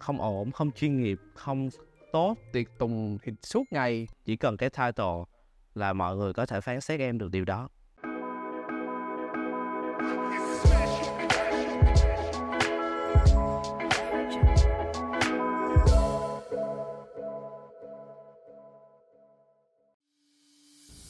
[0.00, 1.68] không ổn không chuyên nghiệp không
[2.12, 2.36] tốt.
[2.52, 4.08] Tiệc tùng thì suốt ngày.
[4.24, 5.24] Chỉ cần cái title
[5.74, 7.68] là mọi người có thể phán xét em được điều đó.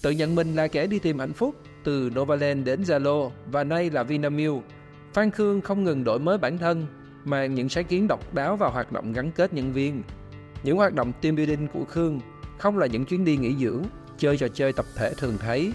[0.02, 1.54] Tự nhận mình là kẻ đi tìm hạnh phúc
[1.84, 4.62] từ Novaland đến Zalo và nay là Vinamilk.
[5.12, 6.86] Phan Khương không ngừng đổi mới bản thân,
[7.24, 10.02] mang những sáng kiến độc đáo vào hoạt động gắn kết nhân viên.
[10.62, 12.20] Những hoạt động team building của Khương
[12.58, 13.82] không là những chuyến đi nghỉ dưỡng,
[14.18, 15.72] chơi trò chơi tập thể thường thấy.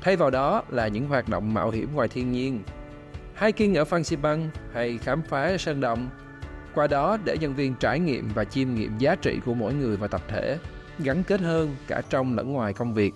[0.00, 2.62] Thay vào đó là những hoạt động mạo hiểm ngoài thiên nhiên.
[3.40, 6.08] Hiking ở Phan Xipang hay khám phá sơn động.
[6.74, 9.96] Qua đó để nhân viên trải nghiệm và chiêm nghiệm giá trị của mỗi người
[9.96, 10.58] và tập thể,
[10.98, 13.14] gắn kết hơn cả trong lẫn ngoài công việc.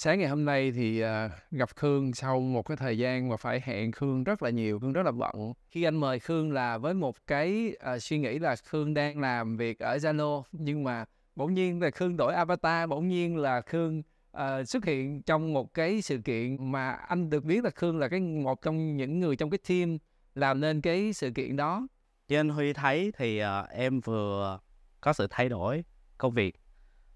[0.00, 1.08] Sáng ngày hôm nay thì uh,
[1.50, 4.92] gặp Khương sau một cái thời gian mà phải hẹn Khương rất là nhiều, Khương
[4.92, 5.52] rất là bận.
[5.70, 9.56] Khi anh mời Khương là với một cái uh, suy nghĩ là Khương đang làm
[9.56, 11.04] việc ở Zalo nhưng mà
[11.36, 14.02] bỗng nhiên là Khương đổi avatar, bỗng nhiên là Khương
[14.36, 18.08] uh, xuất hiện trong một cái sự kiện mà anh được biết là Khương là
[18.08, 19.98] cái một trong những người trong cái team
[20.34, 21.86] làm nên cái sự kiện đó.
[22.28, 24.58] Như anh Huy thấy thì uh, em vừa
[25.00, 25.84] có sự thay đổi
[26.18, 26.60] công việc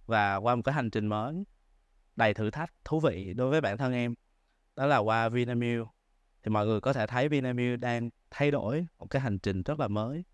[0.06, 1.44] và qua một cái hành trình mới
[2.16, 4.14] đầy thử thách thú vị đối với bản thân em.
[4.76, 5.88] Đó là qua Vinamilk.
[6.42, 9.80] Thì mọi người có thể thấy Vinamilk đang thay đổi một cái hành trình rất
[9.80, 10.24] là mới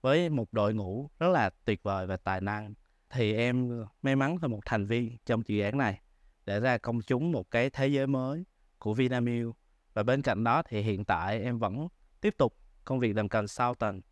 [0.00, 2.74] với một đội ngũ rất là tuyệt vời và tài năng.
[3.10, 6.00] Thì em may mắn là một thành viên trong dự án này
[6.44, 8.44] để ra công chúng một cái thế giới mới
[8.78, 9.56] của Vinamilk.
[9.94, 11.88] Và bên cạnh đó thì hiện tại em vẫn
[12.20, 14.02] tiếp tục công việc làm consultant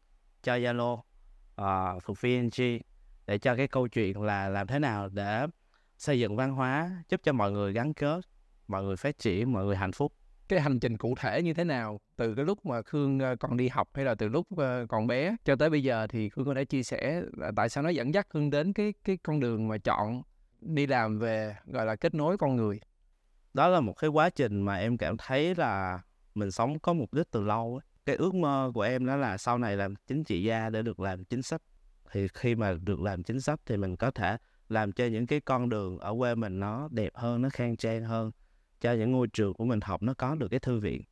[0.43, 0.93] cho Zalo
[1.61, 2.79] uh, thuộc VNG
[3.27, 5.47] để cho cái câu chuyện là làm thế nào để
[5.99, 8.21] xây dựng văn hóa giúp cho mọi người gắn kết
[8.69, 10.13] mọi người phát triển mọi người hạnh phúc.
[10.49, 12.01] Cái hành trình cụ thể như thế nào?
[12.17, 15.07] Từ cái lúc mà khương ờ, còn đi học hay là từ lúc ờ, còn
[15.07, 17.23] bé cho tới bây giờ thì khương có thể chia sẻ
[17.57, 20.23] tại sao nó dẫn dắt khương đến cái cái con đường mà chọn
[20.61, 22.81] đi làm về gọi là kết nối con người?
[23.55, 26.01] Đó là một cái quá trình mà em cảm thấy là
[26.35, 27.91] mình sống có mục đích từ lâu ấy.
[28.07, 31.01] cái ước mơ của em đó là sau này làm chính trị gia để được
[31.01, 31.63] làm chính sách.
[32.13, 34.37] Thì khi mà được làm chính sách thì mình có thể
[34.69, 38.05] làm cho những cái con đường ở quê mình nó đẹp hơn nó khang trang
[38.05, 38.31] hơn
[38.81, 41.03] cho những ngôi trường của mình học nó có được cái thư viện.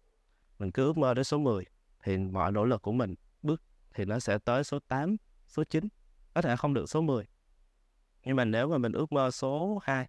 [0.58, 1.64] Mình cứ ước mơ đến số 10
[2.04, 3.62] thì mọi nỗ lực của mình bước
[3.94, 5.16] thì nó sẽ tới số 8,
[5.48, 5.88] số 9
[6.34, 7.24] có thể không được số 10
[8.24, 10.08] nhưng mà nếu mà mình ước mơ số 2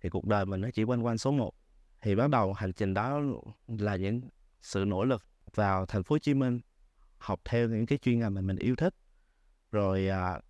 [0.00, 1.54] thì cuộc đời mình nó chỉ quanh quanh số 1
[2.00, 3.20] thì bắt đầu hành trình đó
[3.66, 4.20] là những
[4.60, 5.22] sự nỗ lực
[5.54, 6.60] vào thành phố Hồ Chí Minh
[7.18, 8.94] học theo những cái chuyên ngành mà mình yêu thích.
[9.72, 10.40] Rồi à,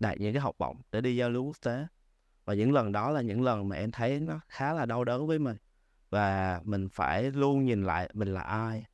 [0.00, 1.86] đạt những cái học bổng để đi giao lưu quốc tế.
[2.44, 5.26] Và những lần đó là những lần mà em thấy nó khá là đau đớn
[5.26, 5.56] với mình.
[6.10, 8.84] Và mình phải luôn nhìn lại mình là ai.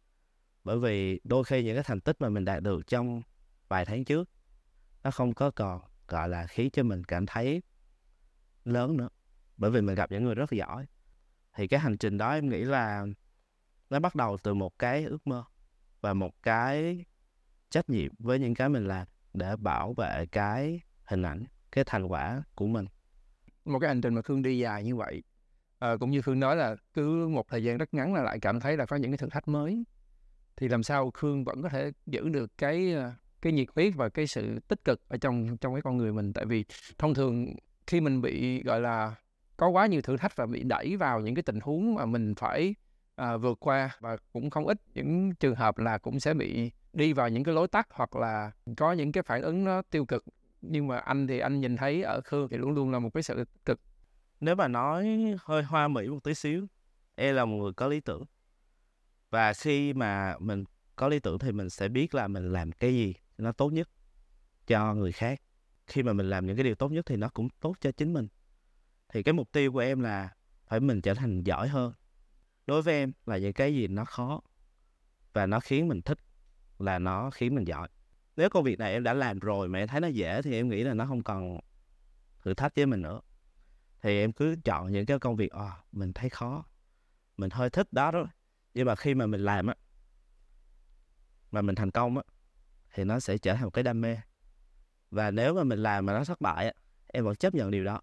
[0.65, 3.23] Bởi vì đôi khi những cái thành tích mà mình đạt được trong
[3.69, 4.31] vài tháng trước,
[5.03, 7.63] nó không có còn, gọi là, khiến cho mình cảm thấy
[8.65, 9.09] lớn nữa.
[9.57, 10.87] Bởi vì mình gặp những người rất là giỏi.
[11.55, 13.07] Thì cái hành trình đó em nghĩ là
[13.91, 15.45] nó bắt đầu từ một cái ước mơ
[16.01, 17.05] và một cái
[17.71, 20.81] trách nhiệm với những cái mình làm để bảo vệ cái
[21.13, 22.87] hình ảnh cái thành quả của mình.
[23.65, 25.23] Một cái hành trình mà khương đi dài như vậy
[25.83, 28.61] à, cũng như khương nói là cứ một thời gian rất ngắn là lại cảm
[28.61, 29.85] thấy là có những cái thử thách mới.
[30.57, 33.13] Thì làm sao khương vẫn có thể giữ được cái ờ,
[33.43, 36.33] cái nhiệt huyết và cái sự tích cực ở trong trong cái con người mình?
[36.33, 36.65] Tại vì
[36.99, 37.55] thông thường
[37.87, 39.15] khi mình bị gọi là
[39.57, 42.35] có quá nhiều thử thách và bị đẩy vào những cái tình huống mà mình
[42.35, 42.75] phải
[43.17, 47.13] à, vượt qua và cũng không ít những trường hợp là cũng sẽ bị đi
[47.13, 50.25] vào những cái lối tắt hoặc là có những cái phản ứng nó tiêu cực
[50.63, 53.23] nhưng mà anh thì anh nhìn thấy ở Khương thì luôn luôn là một cái
[53.23, 53.81] sự cực.
[54.41, 55.07] Nếu mà nói
[55.41, 56.67] hơi hoa mỹ một tí xíu
[57.15, 58.25] em là một người có lý tưởng.
[59.31, 60.65] Và khi mà mình
[60.97, 63.89] có lý tưởng thì mình sẽ biết là mình làm cái gì nó tốt nhất
[64.67, 65.43] cho người khác.
[65.87, 68.13] Khi mà mình làm những cái điều tốt nhất thì nó cũng tốt cho chính
[68.13, 68.29] mình.
[69.09, 70.31] Thì cái mục tiêu của em là
[70.67, 71.93] phải mình trở thành giỏi hơn.
[72.67, 74.41] Đối với em là những cái gì nó khó
[75.33, 76.19] và nó khiến mình thích
[76.79, 77.89] là nó khiến mình giỏi
[78.37, 80.69] nếu công việc này em đã làm rồi mà em thấy nó dễ thì em
[80.69, 81.61] nghĩ là nó không còn
[82.43, 83.21] thử thách với mình nữa.
[84.03, 86.65] Thì em cứ chọn những cái công việc à, mình thấy khó
[87.37, 88.27] mình hơi thích đó đó.
[88.75, 89.75] Nhưng mà khi mà mình làm á
[91.51, 92.23] mà mình thành công á
[92.95, 94.19] thì nó sẽ trở thành một cái đam mê.
[95.11, 96.73] Và nếu mà mình làm mà nó thất bại á
[97.07, 98.01] em vẫn chấp nhận điều đó.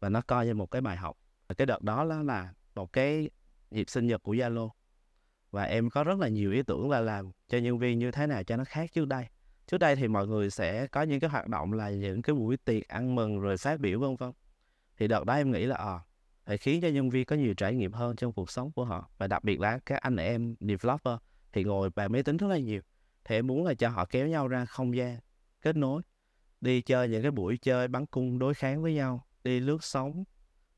[0.00, 1.16] Và nó coi như một cái bài học.
[1.56, 3.30] Cái đợt đó đó là một cái
[3.70, 4.70] dịp sinh nhật của Zalo.
[5.50, 8.26] Và em có rất là nhiều ý tưởng là làm cho nhân viên như thế
[8.26, 9.26] nào cho nó khác trước đây
[9.70, 12.56] trước đây thì mọi người sẽ có những cái hoạt động là những cái buổi
[12.56, 14.32] tiệc ăn mừng rồi phát biểu vân vân.
[14.96, 15.98] Thì đợt đó em nghĩ là à,
[16.44, 19.10] phải khiến cho nhân viên có nhiều trải nghiệm hơn trong cuộc sống của họ
[19.18, 21.14] và đặc biệt là các anh em developer
[21.52, 22.80] thì ngồi bàn máy tính rất là nhiều.
[23.24, 25.18] Thì em muốn là cho họ kéo nhau ra không gian
[25.60, 26.02] kết nối
[26.60, 30.24] đi chơi những cái buổi chơi bắn cung đối kháng với nhau đi lướt sóng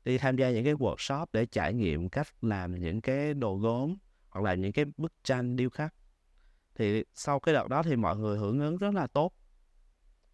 [0.05, 3.95] đi tham gia những cái workshop để trải nghiệm cách làm những cái đồ gốm
[4.29, 5.93] hoặc là những cái bức tranh điêu khắc
[6.75, 9.33] thì sau cái đợt đó thì mọi người hưởng ứng rất là tốt.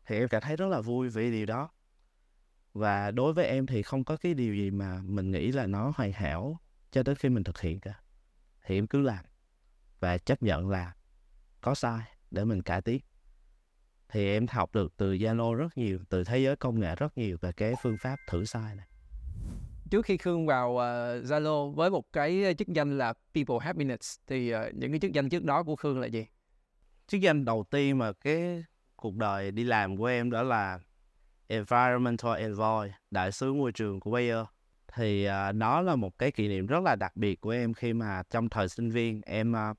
[0.06, 1.70] Thì em cảm thấy rất là vui vì điều đó.
[2.74, 5.94] Và đối với em thì không có cái điều gì mà mình nghĩ là nó
[5.96, 6.60] hoàn hảo
[6.92, 8.00] cho đến khi mình thực hiện cả.
[8.66, 9.26] Thì em cứ làm
[10.00, 10.94] và chấp nhận là
[11.62, 12.02] có sai
[12.32, 13.02] để mình cải tiến.
[14.10, 17.38] Thì em học được từ Zalo rất nhiều, từ thế giới công nghệ rất nhiều
[17.42, 18.89] về cái phương pháp thử sai này
[19.90, 24.20] trước khi Khương vào ờ, Zalo uh, với một cái chức danh là People Happiness
[24.28, 26.26] thì uh, những cái chức danh trước đó của Khương là gì?
[27.08, 28.64] Chức danh đầu tiên mà cái
[28.96, 30.80] cuộc đời đi làm của em đó là
[31.48, 34.46] Environmental Envoy, đại sứ môi trường của Bayer.
[34.94, 35.56] Thì uh,
[35.86, 38.70] là một cái kỷ niệm rất là đặc biệt của em khi mà trong thời
[38.70, 39.78] sinh viên em uh,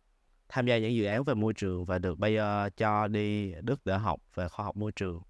[0.49, 3.99] tham gia những dự án về môi trường và được Bayer cho đi Đức để
[3.99, 5.23] học về khoa học môi trường.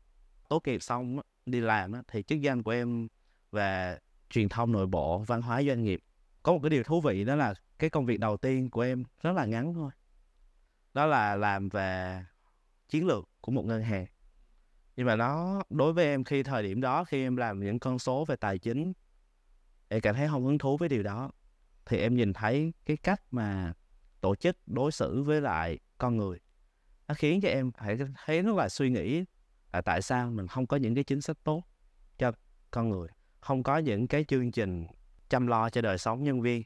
[0.48, 3.08] Tốt nghiệp xong đi làm thì chức danh của em
[3.52, 3.98] về
[4.30, 6.00] truyền thông nội bộ, văn hóa doanh nghiệp.
[6.42, 9.04] Có một cái điều thú vị đó là cái công việc đầu tiên của em
[9.22, 9.90] rất là ngắn thôi.
[10.94, 12.24] Đó là làm về
[12.88, 14.06] chiến lược của một ngân hàng.
[14.96, 17.98] Nhưng mà nó đối với em khi thời điểm đó khi em làm những con
[17.98, 18.92] số về tài chính
[19.88, 21.30] em cảm thấy không hứng thú với điều đó
[21.86, 23.72] thì em nhìn thấy cái cách mà
[24.20, 26.38] tổ chức đối xử với lại con người
[27.08, 29.24] nó khiến cho em phải thấy rất là suy nghĩ
[29.72, 31.62] là tại sao mình không có những cái chính sách tốt
[32.18, 32.32] cho
[32.70, 33.08] con người
[33.40, 34.86] không có những cái chương trình
[35.28, 36.62] chăm lo cho đời sống nhân viên.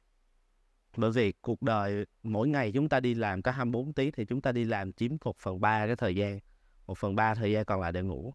[0.97, 4.41] Bởi vì cuộc đời, mỗi ngày chúng ta đi làm có 24 tiếng thì chúng
[4.41, 6.39] ta đi làm chiếm 1 phần ba cái thời gian,
[6.87, 8.35] một phần ba thời gian còn lại để ngủ.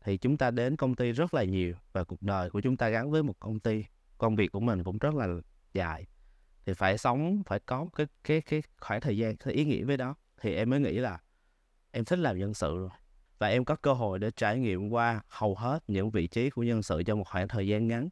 [0.00, 2.88] Thì chúng ta đến công ty rất là nhiều và cuộc đời của chúng ta
[2.88, 3.84] gắn với một công ty,
[4.18, 5.26] công việc của mình cũng rất là
[5.72, 6.06] dài.
[6.66, 9.96] Thì phải sống, phải có cái cái cái khoảng thời gian, cái ý nghĩa với
[9.96, 10.14] đó.
[10.40, 11.18] Thì em mới nghĩ là
[11.90, 12.90] em thích làm nhân sự rồi
[13.38, 16.62] và em có cơ hội để trải nghiệm qua hầu hết những vị trí của
[16.62, 18.08] nhân sự trong một khoảng thời gian ngắn,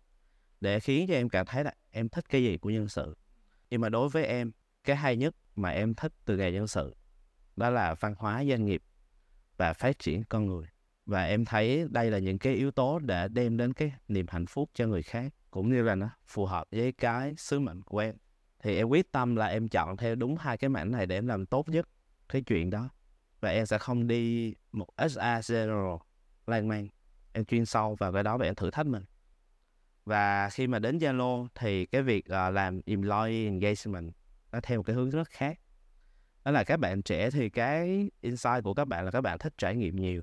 [0.61, 3.17] để khiến cho em cảm thấy là em thích cái gì của nhân sự.
[3.71, 4.53] Nhưng mà đối với em,
[4.85, 6.95] cái hay nhất mà em thích từ nghề nhân sự,
[7.57, 8.83] đó là văn hóa doanh nghiệp
[9.57, 10.67] và phát triển con người.
[11.07, 14.47] Và em thấy đây là những cái yếu tố để đem đến cái niềm hạnh
[14.47, 17.99] phúc cho người khác, cũng như là nó phù hợp với cái sứ mệnh của
[17.99, 18.15] em.
[18.63, 21.27] Thì em quyết tâm là em chọn theo đúng hai cái mảnh này để em
[21.27, 21.89] làm tốt nhất
[22.29, 22.89] cái chuyện đó
[23.47, 25.97] và em sẽ không đi một SA General
[26.47, 26.89] lan man.
[27.33, 29.05] Em chuyên sâu vào cái đó và em thử thách mình.
[30.05, 34.13] Và khi mà đến Zalo thì cái việc uh, làm employee engagement
[34.53, 35.59] nó theo một cái hướng rất khác.
[36.45, 39.55] Đó là các bạn trẻ thì cái insight của các bạn là các bạn thích
[39.59, 40.23] trải nghiệm nhiều.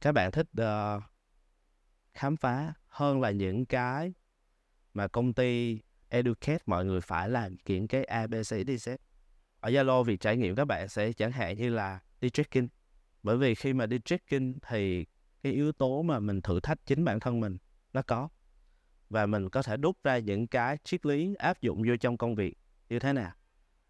[0.00, 1.02] Các bạn thích uh,
[2.14, 4.12] khám phá hơn là những cái
[4.94, 9.00] mà công ty educate mọi người phải làm kiện cái ABC đi xét
[9.60, 12.66] ở Zalo việc trải nghiệm các bạn sẽ chẳng hạn như là đi trekking.
[13.22, 15.06] Bởi vì khi mà đi trekking thì
[15.42, 17.56] cái yếu tố mà mình thử thách chính bản thân mình
[17.92, 18.28] nó có.
[19.10, 22.34] Và mình có thể đúc ra những cái triết lý áp dụng vô trong công
[22.34, 22.58] việc
[22.88, 23.32] như thế nào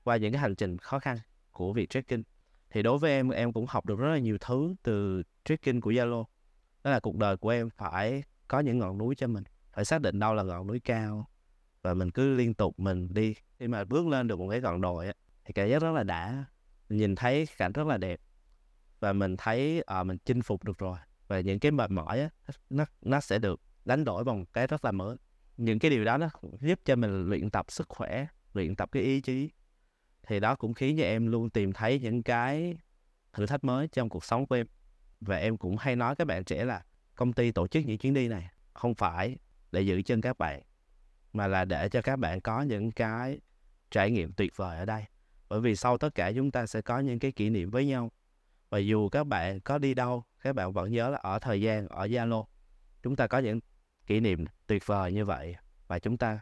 [0.04, 1.18] qua những cái hành trình khó khăn
[1.50, 2.22] của việc trekking.
[2.70, 5.90] Thì đối với em em cũng học được rất là nhiều thứ từ trekking của
[5.90, 6.24] Zalo.
[6.84, 10.00] Đó là cuộc đời của em phải có những ngọn núi cho mình, phải xác
[10.00, 11.28] định đâu là ngọn núi cao
[11.82, 13.34] và mình cứ liên tục mình đi.
[13.58, 15.06] Khi mà bước lên được một cái ngọn đồi
[15.44, 16.44] thì cảm giác rất là đã
[16.88, 18.20] nhìn thấy cảnh rất là đẹp
[19.00, 22.28] và mình thấy à, mình chinh phục được rồi và những cái mệt mỏi á
[22.70, 25.16] nó nó sẽ được đánh đổi bằng cái rất là mới.
[25.56, 26.28] Những cái điều đó nó
[26.60, 29.50] giúp cho mình luyện tập sức khỏe luyện tập cái ý chí
[30.22, 32.76] thì đó cũng khiến cho em luôn tìm thấy những cái
[33.32, 34.66] thử thách mới trong cuộc sống của em.
[35.20, 38.14] Và em cũng hay nói các bạn trẻ là công ty tổ chức những chuyến
[38.14, 39.36] đi này không phải
[39.72, 40.62] để giữ chân các bạn
[41.32, 43.40] mà là để cho các bạn có những cái
[43.90, 45.04] trải nghiệm tuyệt vời ở đây
[45.48, 48.10] bởi vì sau tất cả chúng ta sẽ có những cái kỷ niệm với nhau.
[48.70, 51.88] Và dù các bạn có đi đâu, các bạn vẫn nhớ là ở thời gian,
[51.88, 52.44] ở Zalo,
[53.02, 53.60] chúng ta có những
[54.06, 55.56] kỷ niệm tuyệt vời như vậy.
[55.88, 56.40] Và chúng ta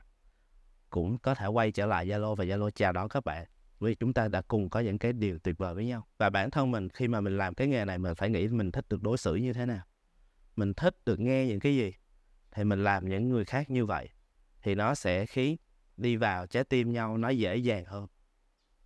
[0.91, 3.47] cũng có thể quay trở lại Zalo và Zalo chào đón các bạn,
[3.81, 6.07] vì chúng ta đã cùng có những cái điều tuyệt vời với nhau.
[6.19, 8.71] Và bản thân mình, khi mà mình làm cái nghề này, mình phải nghĩ mình
[8.71, 9.83] thích được đối xử như thế nào.
[10.57, 11.93] Mình thích được nghe những cái gì,
[12.53, 14.09] thì mình làm những người khác như vậy,
[14.63, 15.57] thì nó sẽ khiến
[15.97, 18.07] đi vào trái tim nhau nó dễ dàng hơn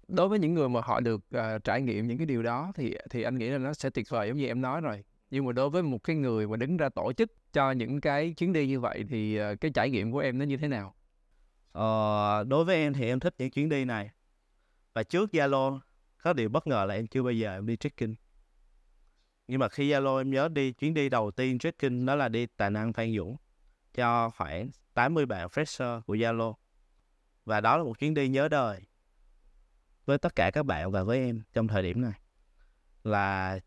[0.09, 2.97] đối với những người mà họ được uh, trải nghiệm những cái điều đó thì
[3.11, 5.05] thì anh nghĩ là nó sẽ tuyệt vời giống như em nói rồi.
[5.31, 8.35] Nhưng mà đối với một cái người mà đứng ra tổ chức cho những cái
[8.37, 10.95] chuyến đi như vậy thì uh, cái trải nghiệm của em nó như thế nào?
[11.73, 14.11] Ờ, đối với em thì em thích những chuyến đi này.
[14.93, 15.79] Và trước Zalo
[16.23, 18.15] có điều bất ngờ là em chưa bao giờ em đi trekking.
[19.49, 22.47] Nhưng mà khi Zalo em nhớ đi chuyến đi đầu tiên trekking đó là đi
[22.47, 23.37] Tà Năng Phan Dũng
[23.95, 26.55] cho khoảng 80 bạn fresher của Zalo.
[27.45, 28.81] Và đó là một chuyến đi nhớ đời
[30.09, 32.21] với tất cả các bạn và với em trong thời điểm này.
[33.05, 33.59] Là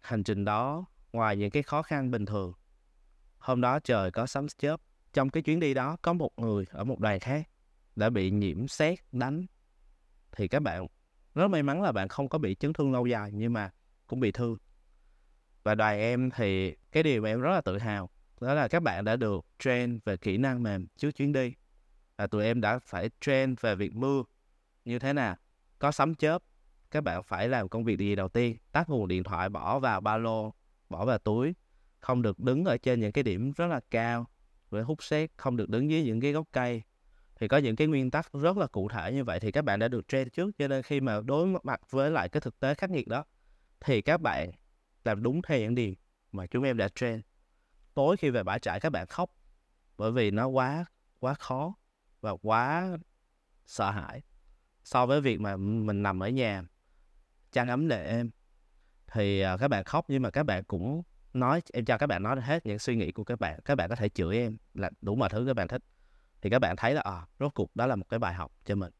[0.00, 2.52] hành trình đó, ngoài những cái khó khăn bình thường,
[3.38, 4.80] hôm đó trời có sấm chớp,
[5.12, 7.48] trong cái chuyến đi đó có một người ở một đoàn khác
[7.96, 9.46] đã bị nhiễm xét đánh.
[10.32, 10.86] Thì các bạn,
[11.34, 13.70] rất may mắn là bạn không có bị chấn thương lâu dài, nhưng mà
[14.06, 14.56] cũng bị thương.
[15.62, 18.82] Và đoàn em thì, cái điều mà em rất là tự hào, đó là các
[18.82, 21.54] bạn đã được train về kỹ năng mềm trước chuyến đi.
[22.16, 24.22] Và tụi em đã phải train về việc mưa
[24.84, 25.36] như thế nào
[25.78, 26.42] có sấm chớp,
[26.90, 28.56] các bạn phải làm công việc gì đầu tiên?
[28.72, 30.54] Tắt nguồn điện thoại, bỏ vào ba lô,
[30.88, 31.54] bỏ vào túi.
[31.98, 34.26] Không được đứng ở trên những cái điểm rất là cao
[34.70, 36.82] để hút sét, không được đứng dưới những cái gốc cây.
[37.36, 39.78] Thì có những cái nguyên tắc rất là cụ thể như vậy thì các bạn
[39.78, 42.74] đã được train trước, cho nên khi mà đối mặt với lại cái thực tế
[42.74, 43.24] khắc nghiệt đó,
[43.80, 44.50] thì các bạn
[45.04, 45.94] làm đúng theo những điều
[46.32, 47.20] mà chúng em đã train
[47.94, 49.30] tối khi về bãi trại các bạn khóc,
[49.96, 50.84] bởi vì nó quá
[51.18, 51.74] quá khó
[52.20, 52.88] và quá
[53.66, 54.22] sợ hãi
[54.86, 56.62] so với việc mà mình nằm ở nhà
[57.52, 58.30] chăn ấm để em
[59.06, 61.02] thì à, các bạn khóc nhưng mà các bạn cũng
[61.32, 63.88] nói em cho các bạn nói hết những suy nghĩ của các bạn các bạn
[63.88, 65.82] có thể chửi em là đủ mọi thứ các bạn thích.
[66.42, 68.74] Thì các bạn thấy là à, rốt cuộc đó là một cái bài học cho
[68.74, 68.92] mình.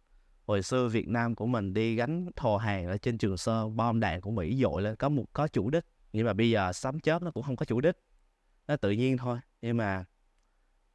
[0.47, 4.01] Hồi xưa Việt Nam của mình đi gánh thồ hàng ở trên Trường Sơn bom
[4.01, 7.01] đạn của Mỹ dội lên có một có chủ đích nhưng mà bây giờ sấm
[7.01, 7.97] chớp nó cũng không có chủ đích
[8.69, 9.39] nó tự nhiên thôi.
[9.63, 10.05] Nhưng mà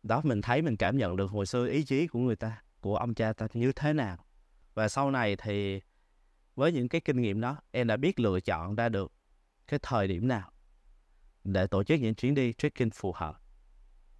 [0.03, 2.97] đó mình thấy mình cảm nhận được hồi xưa ý chí của người ta của
[2.97, 4.25] ông cha ta như thế nào
[4.73, 5.81] và sau này thì
[6.55, 9.11] với những cái kinh nghiệm đó em đã biết lựa chọn ra được
[9.67, 10.51] cái thời điểm nào
[11.43, 13.41] để tổ chức những chuyến đi trekking phù hợp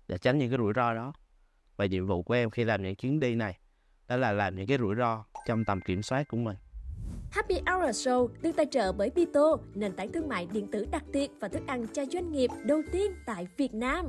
[0.08, 1.13] để tránh những cái rủi ro đó
[1.75, 3.60] và nhiệm vụ của em khi làm những chuyến đi này
[4.08, 6.58] đó là làm những cái rủi ro trong tầm kiểm soát của mình
[7.31, 11.03] Happy Hour Show được tài trợ bởi Pito, nền tảng thương mại điện tử đặc
[11.13, 14.05] biệt và thức ăn cho doanh nghiệp đầu tiên tại Việt Nam.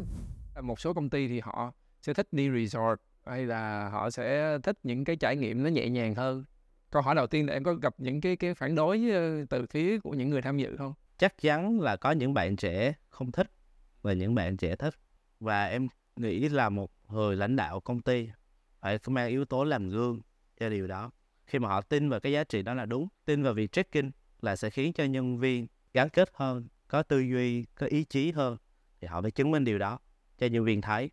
[0.62, 1.72] Một số công ty thì họ
[2.02, 5.88] sẽ thích đi resort hay là họ sẽ thích những cái trải nghiệm nó nhẹ
[5.88, 6.45] nhàng hơn.
[6.91, 9.67] Câu hỏi đầu tiên là em có gặp những cái cái phản đối ờ, từ
[9.71, 10.95] phía của những người tham dự không?
[11.19, 13.50] Chắc chắn là có những bạn trẻ không thích
[14.02, 14.95] và những bạn trẻ thích
[15.41, 18.29] và em nghĩ là một người lãnh đạo công ty
[18.81, 20.21] phải mang yếu tố làm gương
[20.61, 21.11] cho điều đó
[21.47, 24.11] khi mà họ tin vào cái giá trị đó là đúng, tin vào việc tracking
[24.41, 28.33] là sẽ khiến cho nhân viên gắn kết hơn, có tư duy, có ý chí
[28.33, 28.57] hơn,
[29.00, 29.99] thì họ phải chứng minh điều đó
[30.38, 31.11] cho nhân viên thấy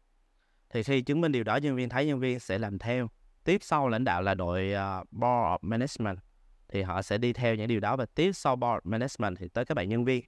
[0.69, 3.09] thì khi chứng minh điều đó nhân viên thấy nhân viên sẽ làm theo.
[3.43, 6.17] Tiếp sau lãnh đạo là đội uh, board of management.
[6.67, 9.65] Thì họ sẽ đi theo những điều đó và tiếp sau board management thì tới
[9.65, 10.25] các bạn nhân viên.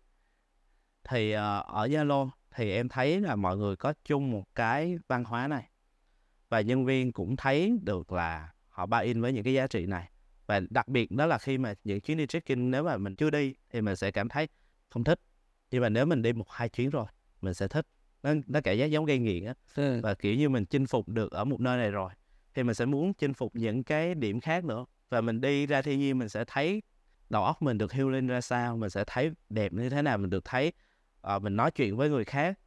[1.03, 5.23] Thì uh, ở Zalo thì em thấy là mọi người có chung một cái văn
[5.23, 5.69] hóa này.
[6.49, 9.85] Và nhân viên cũng thấy được là họ buy in với những cái giá trị
[9.85, 10.09] này.
[10.47, 13.29] Và đặc biệt đó là khi mà những chuyến đi trekking nếu mà mình chưa
[13.29, 14.47] đi thì mình sẽ cảm thấy
[14.89, 15.19] không thích.
[15.71, 17.05] Nhưng mà nếu mình đi một hai chuyến rồi
[17.41, 17.87] mình sẽ thích
[18.23, 19.53] nó nó cảm giác giống gây nghiện á.
[19.75, 19.99] Ừ.
[20.03, 22.11] và kiểu như mình chinh phục được ở một nơi này rồi
[22.53, 24.85] thì mình sẽ muốn chinh phục những cái điểm khác nữa.
[25.09, 26.81] Và mình đi ra thiên nhiên mình sẽ thấy
[27.29, 30.29] đầu óc mình được healing ra sao mình sẽ thấy đẹp như thế nào mình
[30.29, 30.73] được thấy
[31.35, 32.59] uh, mình nói chuyện với người khác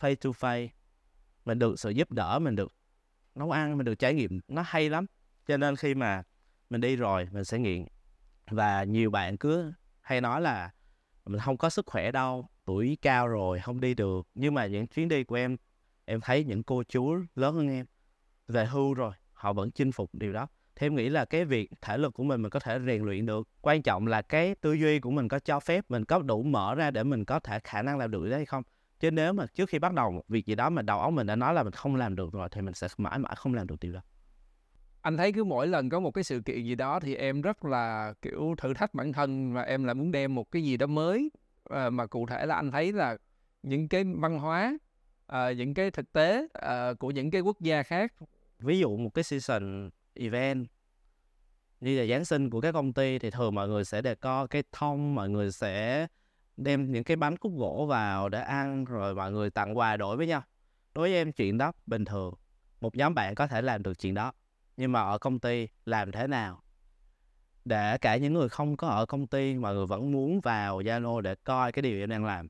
[0.00, 0.68] face to face.
[1.44, 2.72] Mình được sự giúp đỡ mình được
[3.34, 5.06] nấu ăn mình được trải nghiệm nó hay lắm.
[5.46, 6.22] Cho nên khi mà
[6.70, 7.84] mình đi rồi mình sẽ nghiện.
[8.50, 10.70] Và nhiều bạn cứ hay nói là
[11.26, 14.26] mình không có sức khỏe đâu tuổi cao rồi, không đi được.
[14.34, 15.56] Nhưng mà những chuyến đi của em
[16.04, 17.86] em thấy những cô chú lớn hơn em
[18.48, 20.46] về hưu rồi, họ vẫn chinh phục điều đó.
[20.76, 23.26] Thì em nghĩ là cái việc thể lực của mình mình có thể rèn luyện
[23.26, 23.48] được.
[23.60, 26.74] Quan trọng là cái tư duy của mình có cho phép mình có đủ mở
[26.74, 28.62] ra để mình có thể khả năng làm được đấy hay không.
[29.00, 31.26] Chứ nếu mà trước khi bắt đầu một việc gì đó mà đầu óc mình
[31.26, 33.66] đã nói là mình không làm được rồi, thì mình sẽ mãi mãi không làm
[33.66, 34.00] được điều đó.
[35.02, 37.64] Anh thấy cứ mỗi lần có một cái sự kiện gì đó thì em rất
[37.64, 40.86] là, kiểu, thử thách bản thân và em lại muốn đem một cái gì đó
[40.86, 41.30] mới
[41.68, 43.16] à, mà cụ thể là anh thấy là
[43.62, 44.78] những cái văn hóa
[45.26, 48.12] à, những cái thực tế à, của những cái quốc gia khác.
[48.58, 50.66] Ví dụ một cái season event
[51.80, 54.46] như là Giáng sinh của các công ty thì thường mọi người sẽ đề co
[54.46, 56.06] cái thông mọi người sẽ
[56.56, 60.16] đem những cái bánh cúc gỗ vào để ăn rồi mọi người tặng quà đổi
[60.16, 60.42] với nhau.
[60.94, 62.34] Đối với em chuyện đó bình thường.
[62.80, 64.32] Một nhóm bạn có thể làm được chuyện đó
[64.76, 66.62] nhưng mà ở công ty làm thế nào?
[67.68, 71.20] Để cả những người không có ở công ty mà người vẫn muốn vào Zalo
[71.20, 72.48] để coi cái điều em đang làm.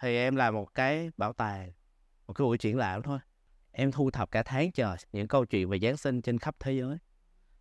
[0.00, 1.72] Thì em làm một cái bảo tàng,
[2.26, 3.18] một cái buổi triển lãm thôi.
[3.72, 6.72] Em thu thập cả tháng trời những câu chuyện về Giáng sinh trên khắp thế
[6.72, 6.96] giới.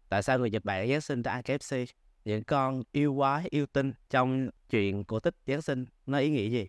[0.09, 1.85] Tại sao người Nhật Bản Giáng sinh tại KFC
[2.25, 6.49] những con yêu quái, yêu tinh trong chuyện cổ tích Giáng sinh nó ý nghĩa
[6.49, 6.67] gì?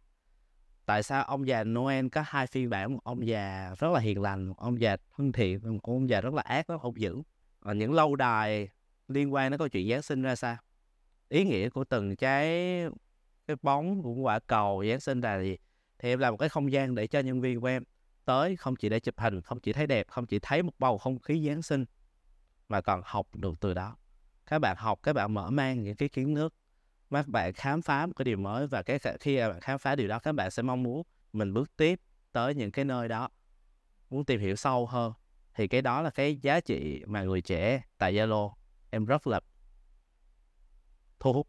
[0.87, 4.23] Tại sao ông già Noel có hai phiên bản, một ông già rất là hiền
[4.23, 7.23] lành, một ông già thân thiện, một ông già rất là ác, rất hung dữ?
[7.61, 8.69] Và những lâu đài
[9.12, 10.57] liên quan đến câu chuyện Giáng sinh ra sao?
[11.28, 12.47] Ý nghĩa của từng cái
[13.47, 15.57] cái bóng của quả cầu Giáng sinh là gì
[15.99, 17.85] thì em làm một cái không gian để cho nhân viên của em
[18.25, 20.99] tới, không chỉ để chụp hình, không chỉ thấy đẹp, không chỉ thấy một bầu
[20.99, 21.85] không khí Giáng sinh,
[22.69, 23.97] mà còn học được từ đó.
[24.47, 26.54] Các bạn học, các bạn mở mang những cái kiến thức
[27.11, 30.09] các bạn khám phá một cái điều mới, và cái khi bạn khám phá điều
[30.09, 31.02] đó, các bạn sẽ mong muốn
[31.33, 32.00] mình bước tiếp
[32.33, 33.28] tới những cái nơi đó,
[34.11, 35.12] muốn tìm hiểu sâu hơn.
[35.54, 38.52] Thì cái đó là cái giá trị mà người trẻ tại Zalo
[38.92, 39.40] em rất là
[41.20, 41.49] thu hút.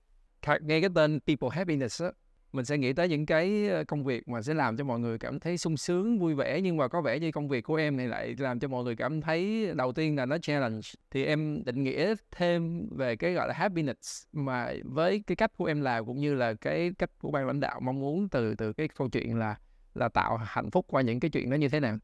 [0.62, 2.12] Nghe cái tên people happiness á
[2.54, 5.18] mình sẽ nghĩ tới những cái ờ, công việc mà sẽ làm cho mọi người
[5.18, 7.98] cảm thấy sung sướng vui vẻ nhưng mà có vẻ như công việc của em
[7.98, 10.82] này lại làm cho mọi người cảm thấy đầu tiên là nó challenge.
[11.12, 15.66] Thì em định nghĩa thêm về cái gọi là happiness mà với cái cách của
[15.66, 18.74] em làm cũng như là cái cách của ban lãnh đạo mong muốn từ từ
[18.74, 19.56] cái câu chuyện là
[19.94, 21.98] là tạo hạnh phúc qua những cái chuyện đó như thế nào?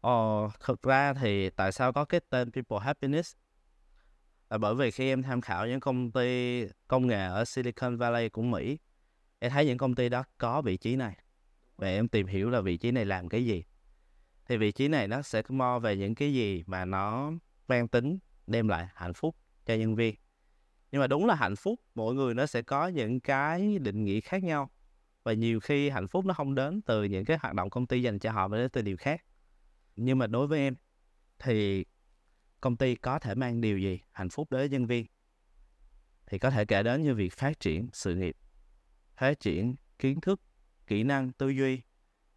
[0.00, 3.34] Ờ, thực ra thì tại sao có cái tên People Happiness
[4.52, 8.28] là bởi vì khi em tham khảo những công ty, công nghệ ở Silicon Valley
[8.28, 8.78] của Mỹ,
[9.38, 11.16] em thấy những công ty đó có vị trí này.
[11.76, 13.64] Và em tìm hiểu là vị trí này làm cái gì.
[14.48, 17.32] Thì vị trí này nó sẽ mo về những cái gì mà nó
[17.68, 20.14] mang tính đem lại hạnh phúc cho nhân viên.
[20.92, 24.20] Nhưng mà đúng là hạnh phúc, mỗi người nó sẽ có những cái định nghĩa
[24.20, 24.70] khác nhau.
[25.22, 28.02] Và nhiều khi hạnh phúc nó không đến từ những cái hoạt động công ty
[28.02, 29.24] dành cho họ mà đến từ điều khác.
[29.96, 30.74] Nhưng mà đối với em,
[31.38, 31.84] thì
[32.62, 35.06] công ty có thể mang điều gì hạnh phúc đến nhân viên?
[36.26, 38.36] Thì có thể kể đến như việc phát triển sự nghiệp,
[39.16, 40.40] phát triển kiến thức,
[40.86, 41.80] kỹ năng tư duy,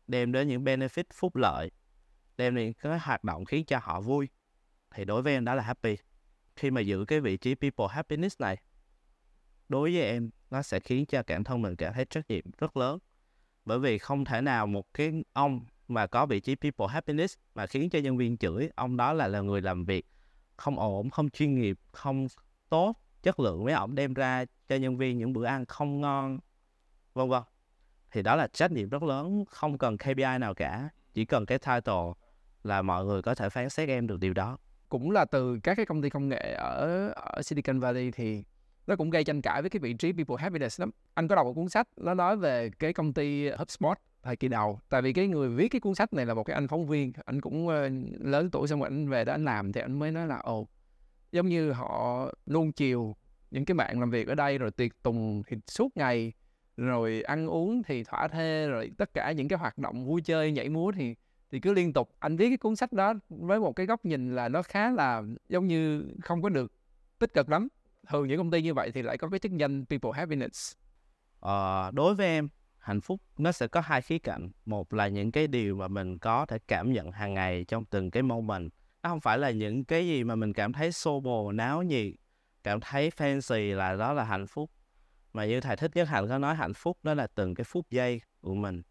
[0.08, 1.72] đem đến những benefit phúc lợi,
[2.38, 4.29] đem đến cái hoạt động khiến cho họ vui.
[4.91, 5.98] Thì đối với em đó là happy.
[6.55, 8.62] Khi mà giữ cái vị trí people happiness này,
[9.70, 12.77] đối với em, nó sẽ khiến cho bản thân mình cảm thấy trách nhiệm rất
[12.77, 13.00] lớn.
[13.65, 17.67] Bởi vì không thể nào một cái ông mà có vị trí people happiness mà
[17.67, 20.05] khiến cho nhân viên chửi ông đó là là người làm việc
[20.58, 22.28] không ổn, không chuyên nghiệp, không
[22.70, 22.94] tốt,
[23.24, 26.40] chất lượng mấy ông đem ra cho nhân viên những bữa ăn không ngon,
[27.14, 27.44] vân vân.
[28.12, 31.60] Thì đó là trách nhiệm rất lớn, không cần KPI nào cả, chỉ cần cái
[31.60, 32.14] title
[32.64, 34.58] là mọi người có thể phán xét em được điều đó.
[34.90, 38.44] Cũng là từ các cái công ty công nghệ ở ở Silicon Valley thì
[38.88, 40.92] nó cũng gây tranh cãi với cái vị trí people happiness lắm.
[41.14, 44.48] Anh có đọc một cuốn sách nó nói về cái công ty HubSpot thời kỳ
[44.48, 44.79] đầu.
[44.89, 47.12] Tại vì cái người viết cái cuốn sách này là một cái anh phóng viên
[47.26, 47.73] anh cũng uh,
[48.19, 50.67] lớn tuổi xong rồi anh về đó anh làm thì anh mới nói là ồ
[51.32, 53.15] giống như họ luôn chiều
[53.52, 56.34] những cái bạn làm việc ở đây rồi tiệc tùng thì suốt ngày
[56.78, 60.52] rồi ăn uống thì thỏa thê rồi tất cả những cái hoạt động vui chơi
[60.52, 61.15] nhảy múa thì
[61.52, 62.10] thì cứ liên tục.
[62.19, 65.23] Anh viết cái cuốn sách đó với một cái góc nhìn là nó khá là
[65.50, 66.71] giống như không có được
[67.19, 67.67] tích cực lắm.
[68.10, 70.73] Thường những công ty như vậy thì lại có cái chức danh people happiness.
[71.41, 72.50] À, đối với em
[72.86, 74.50] hạnh phúc nó sẽ có hai khía cạnh.
[74.65, 78.12] Một là những cái điều mà mình có thể cảm nhận hàng ngày trong từng
[78.12, 78.71] cái moment.
[79.04, 82.13] Nó không phải là những cái gì mà mình cảm thấy xô bồ náo nhiệt
[82.63, 84.71] cảm thấy fancy là đó là hạnh phúc.
[85.34, 87.89] Mà như thầy thích nhất hạnh có nói hạnh phúc đó là từng cái phút
[87.89, 88.82] giây của mình.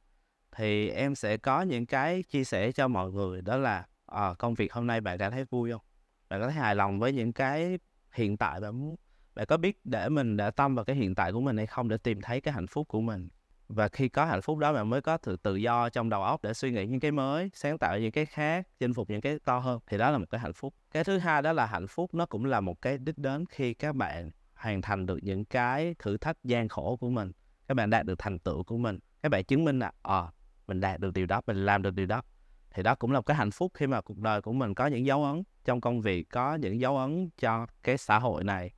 [0.57, 4.55] Thì em sẽ có những cái chia sẻ cho mọi người đó là à, công
[4.55, 5.81] việc hôm nay bạn cảm thấy vui không?
[6.29, 7.79] Bạn có thấy hài lòng với những cái
[8.13, 8.97] hiện tại bạn muốn?
[9.35, 11.89] Bạn có biết để mình đã tâm vào cái hiện tại của mình hay không
[11.89, 13.29] để tìm thấy cái hạnh phúc của mình?
[13.69, 16.43] Và khi có hạnh phúc đó bạn mới có sự tự do trong đầu óc
[16.43, 19.39] để suy nghĩ những cái mới sáng tạo những cái khác chinh phục những cái
[19.45, 19.81] to hơn.
[19.87, 20.75] Thì đó là một cái hạnh phúc.
[20.91, 23.75] Cái thứ hai đó là hạnh phúc nó cũng là một cái đích đến khi
[23.75, 27.33] các bạn hoàn thành được những cái thử thách gian khổ của mình.
[27.69, 28.99] Các bạn đạt được thành tựu của mình.
[29.23, 30.33] Các bạn chứng minh là ờ à,
[30.67, 32.23] mình đạt được điều đó mình làm được điều đó.
[32.71, 34.87] Thì đó cũng là một cái hạnh phúc khi mà cuộc đời của mình có
[34.87, 38.71] những dấu ấn trong công việc có những dấu ấn cho cái xã hội này.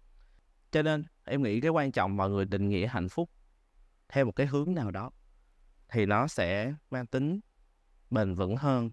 [0.70, 3.30] Cho nên em nghĩ cái quan trọng mọi người định nghĩa hạnh phúc
[4.08, 5.10] theo một cái hướng nào đó
[5.88, 7.40] thì nó sẽ mang tính
[8.10, 8.90] bền vững hơn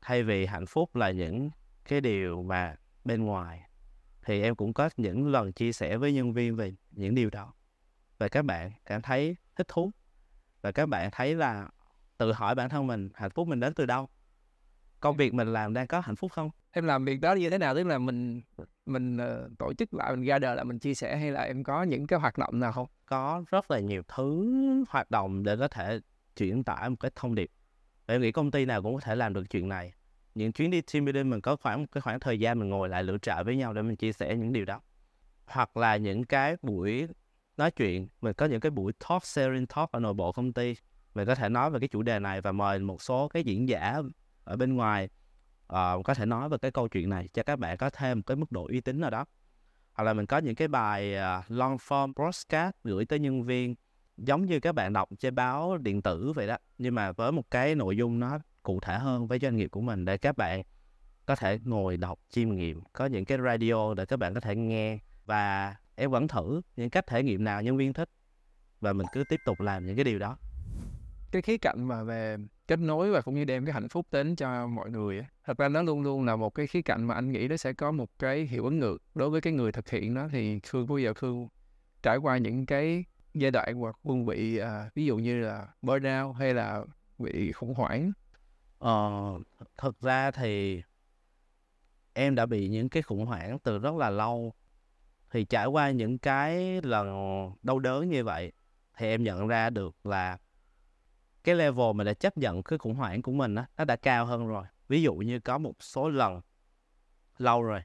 [0.00, 1.50] thay vì hạnh phúc là những
[1.84, 3.70] cái điều mà bên ngoài.
[4.22, 7.52] Thì em cũng có những lần chia sẻ với nhân viên về những điều đó.
[8.18, 9.90] Và các bạn cảm thấy thích thú
[10.62, 11.68] và các bạn thấy là
[12.18, 14.08] tự hỏi bản thân mình hạnh phúc mình đến từ đâu?
[15.00, 16.50] Công việc mình làm đang có hạnh phúc không?
[16.70, 17.74] Em làm việc đó như thế nào?
[17.74, 18.42] Tức là mình
[18.86, 21.64] mình uh, tổ chức lại mình ra đời là mình chia sẻ hay là em
[21.64, 22.86] có những cái hoạt động nào không?
[23.08, 24.54] Có rất là nhiều thứ
[24.88, 26.00] hoạt động để có thể
[26.36, 27.50] chuyển tải một cái thông điệp.
[28.06, 29.92] Em nghĩ công ty nào cũng có thể làm được chuyện này.
[30.34, 33.02] Những chuyến đi team building mình có khoảng cái khoảng thời gian mình ngồi lại
[33.02, 34.80] lựa trại với nhau để mình chia sẻ những điều đó.
[35.46, 37.08] Hoặc là những cái buổi
[37.56, 40.74] nói chuyện mình có những cái buổi talk sharing talk ở nội bộ công ty.
[41.14, 43.68] Mình có thể nói về cái chủ đề này và mời một số cái diễn
[43.68, 44.02] giả
[44.44, 45.08] ở bên ngoài
[45.72, 48.22] uh, có thể nói về cái câu chuyện này cho các bạn có thêm một
[48.26, 49.24] cái mức độ uy tín nào đó
[49.98, 53.74] hoặc là mình có những cái bài à, long form broadcast gửi tới nhân viên,
[54.16, 57.50] giống như các bạn đọc trên báo điện tử vậy đó, nhưng mà với một
[57.50, 60.62] cái nội dung nó cụ thể hơn với doanh nghiệp của mình để các bạn
[61.26, 64.56] có thể ngồi đọc, chiêm nghiệm, có những cái radio để các bạn có thể
[64.56, 68.08] nghe và em vẫn thử những cách thể nghiệm nào nhân viên thích
[68.80, 70.36] và mình cứ tiếp tục làm những cái điều đó
[71.32, 72.36] cái khía cạnh mà về
[72.68, 75.26] kết nối và cũng như đem cái hạnh phúc đến cho mọi người á.
[75.44, 77.72] Thật ra nó luôn luôn là một cái khía cạnh mà anh nghĩ nó sẽ
[77.72, 80.28] có một cái hiệu ứng ngược đối với cái người thực hiện nó.
[80.28, 81.48] Thì khương bây giờ khương
[82.02, 86.36] trải qua những cái giai đoạn hoặc quân bị à, ví dụ như là burnout
[86.36, 86.84] hay là
[87.18, 88.12] bị khủng hoảng.
[88.78, 89.10] Ờ,
[89.78, 90.82] thực ra thì
[92.14, 94.54] em đã bị những cái khủng hoảng từ rất là lâu.
[95.30, 97.06] Thì trải qua những cái lần
[97.62, 98.52] đau đớn như vậy
[98.96, 100.38] thì em nhận ra được là
[101.44, 104.26] cái level mà để chấp nhận cái khủng hoảng của mình á nó đã cao
[104.26, 104.64] hơn rồi.
[104.88, 106.40] Ví dụ như có một số lần
[107.38, 107.82] lâu rồi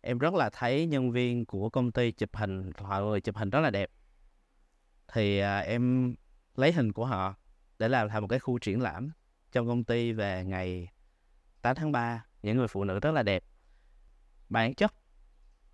[0.00, 3.50] em rất là thấy nhân viên của công ty chụp hình họ người chụp hình
[3.50, 3.90] rất là đẹp.
[5.12, 6.14] Thì à, em
[6.56, 7.34] lấy hình của họ
[7.78, 9.10] để làm thành một cái khu triển lãm
[9.52, 10.88] trong công ty về ngày
[11.62, 13.44] 8 tháng 3 những người phụ nữ rất là đẹp.
[14.48, 14.94] Bản chất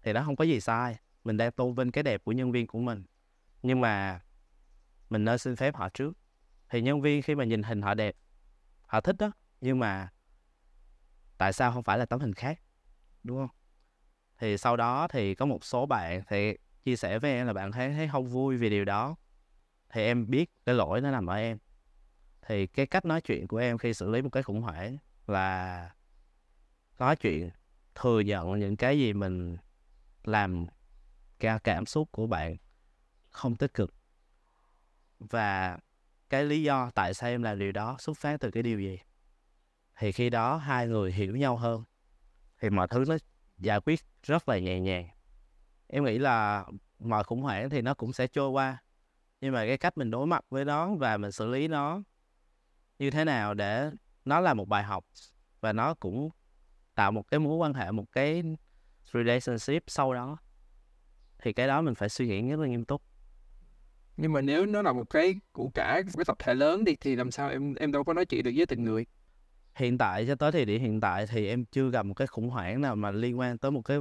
[0.02, 2.66] thì nó không có gì sai mình đang tôn vinh cái đẹp của nhân viên
[2.66, 3.04] của mình.
[3.62, 4.20] Nhưng mà
[5.10, 6.12] mình nên xin phép họ trước
[6.70, 8.16] thì nhân viên khi mà nhìn hình họ đẹp,
[8.86, 10.08] họ thích đó nhưng mà
[11.38, 12.60] tại sao không phải là tấm hình khác,
[13.22, 13.56] đúng không?
[14.38, 17.72] Thì sau đó thì có một số bạn thì chia sẻ với em là bạn
[17.72, 19.16] thấy thấy không vui vì điều đó.
[19.88, 21.58] Thì em biết cái lỗi nó nằm ở em.
[22.42, 25.90] Thì cái cách nói chuyện của em khi xử lý một cái khủng hoảng là
[26.98, 27.50] nói chuyện
[27.94, 29.56] thừa nhận những cái gì mình
[30.24, 30.66] làm
[31.38, 32.56] ca cảm xúc của bạn
[33.30, 33.94] không tích cực.
[35.18, 35.78] Và
[36.30, 38.98] cái lý do tại sao em làm điều đó xuất phát từ cái điều gì?
[39.98, 41.84] Thì khi đó hai người hiểu nhau hơn,
[42.60, 43.16] thì mọi thứ nó
[43.58, 45.08] giải quyết rất là nhẹ nhàng.
[45.86, 46.66] Em nghĩ là
[46.98, 48.82] mọi khủng hoảng thì nó cũng sẽ trôi qua,
[49.40, 52.02] nhưng mà cái cách mình đối mặt với nó và mình xử lý nó
[52.98, 53.90] như thế nào để
[54.24, 55.04] nó là một bài học
[55.60, 56.30] và nó cũng
[56.94, 58.42] tạo một cái mối quan hệ, một cái
[59.12, 60.36] relationship sau đó,
[61.38, 63.02] thì cái đó mình phải suy nghĩ rất là nghiêm túc
[64.18, 66.96] nhưng mà nếu nó là một cái cụ cả một cái tập thể lớn đi,
[67.00, 69.06] thì làm sao em em đâu có nói chuyện được với từng người?
[69.74, 72.50] Hiện tại cho tới thời điểm hiện tại thì em chưa gặp một cái khủng
[72.50, 73.98] hoảng nào mà liên quan tới một cái,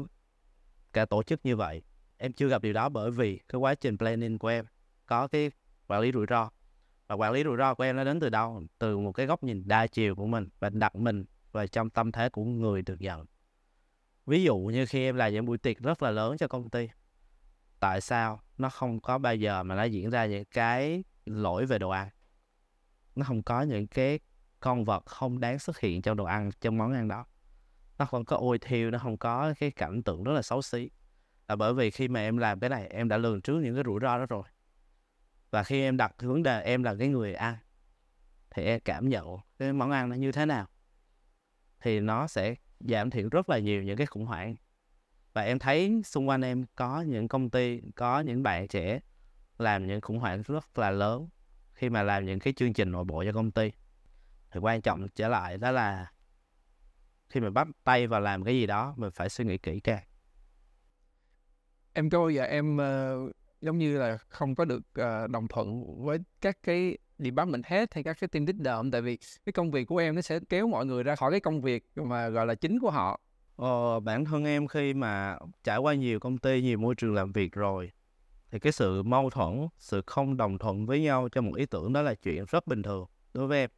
[0.93, 1.81] cả tổ chức như vậy.
[2.17, 4.65] Em chưa gặp điều đó bởi vì cái quá trình planning của em
[5.05, 5.51] có cái
[5.87, 6.49] quản lý rủi ro.
[7.07, 8.63] Và quản lý rủi ro của em nó đến từ đâu?
[8.79, 12.11] Từ một cái góc nhìn đa chiều của mình và đặt mình vào trong tâm
[12.11, 13.25] thế của người được nhận.
[14.25, 16.89] Ví dụ như khi em làm những buổi tiệc rất là lớn cho công ty
[17.79, 21.79] tại sao nó không có bao giờ mà nó diễn ra những cái lỗi về
[21.79, 22.09] đồ ăn?
[23.15, 24.19] Nó không có những cái
[24.59, 27.25] con vật không đáng xuất hiện trong đồ ăn, trong món ăn đó.
[27.97, 30.89] Nó không có ôi thiêu, nó không có cái cảnh tượng rất là xấu xí.
[31.47, 33.83] Là bởi vì khi mà em làm cái này, em đã lường trước những cái
[33.83, 34.43] rủi ro đó rồi.
[35.51, 37.55] Và khi em đặt vấn đề em là cái người ăn,
[38.49, 40.67] thì em cảm nhận cái món ăn nó như thế nào,
[41.79, 44.55] thì nó sẽ giảm thiểu rất là nhiều những cái khủng hoảng
[45.37, 48.99] và em thấy xung quanh em có những công ty có những bạn trẻ
[49.57, 51.27] làm những khủng hoảng rất là lớn
[51.73, 53.71] khi mà làm những cái chương trình nội bộ cho công ty
[54.51, 56.11] thì quan trọng trở lại đó là
[57.29, 60.03] khi mà bắt tay vào làm cái gì đó mình phải suy nghĩ kỹ càng
[61.93, 65.83] em có bao giờ em uh, giống như là không có được uh, đồng thuận
[66.05, 68.91] với các cái department head hay các cái team leader không?
[68.91, 71.39] Tại vì cái công việc của em nó sẽ kéo mọi người ra khỏi cái
[71.39, 73.19] công việc mà gọi là chính của họ.
[73.57, 77.31] Ờ, bản thân em khi mà trải qua nhiều công ty, nhiều môi trường làm
[77.31, 77.91] việc rồi
[78.51, 81.93] thì cái sự mâu thuẫn, sự không đồng thuận với nhau cho một ý tưởng
[81.93, 83.69] đó là chuyện rất bình thường đối với em.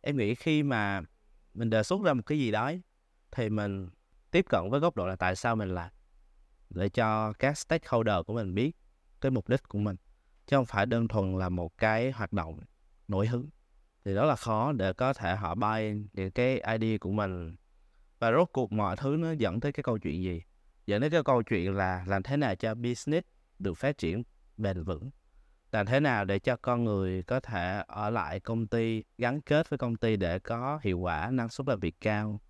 [0.00, 1.02] Em nghĩ khi mà
[1.54, 2.72] mình đề xuất ra một cái gì đó
[3.30, 3.88] thì mình
[4.30, 5.90] tiếp cận với góc độ là tại sao mình làm
[6.70, 8.76] để cho các stakeholder của mình biết
[9.20, 9.96] cái mục đích của mình
[10.46, 12.60] chứ không phải đơn thuần là một cái hoạt động
[13.08, 13.48] nổi hứng
[14.04, 17.56] thì đó là khó để có thể họ buy những cái idea của mình
[18.20, 20.42] và rốt cuộc mọi thứ nó dẫn tới cái câu chuyện gì?
[20.86, 23.26] Dẫn đến cái câu chuyện là làm thế nào cho business
[23.58, 24.22] được phát triển
[24.56, 25.10] bền vững?
[25.72, 29.70] Làm thế nào để cho con người có thể ở lại công ty, gắn kết
[29.70, 32.40] với công ty để có hiệu quả, năng suất làm việc cao?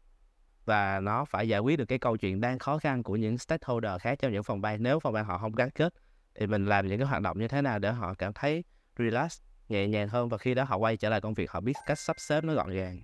[0.65, 4.01] Và nó phải giải quyết được cái câu chuyện đang khó khăn của những stakeholder
[4.01, 4.83] khác trong những phòng ban.
[4.83, 5.95] Nếu phòng ban họ không gắn kết,
[6.35, 8.65] thì mình làm những cái hoạt động như thế nào để họ cảm thấy
[8.99, 10.29] relax, nhẹ nhàng hơn?
[10.29, 12.55] Và khi đó họ quay trở lại công việc, họ biết cách sắp xếp nó
[12.55, 13.03] gọn gàng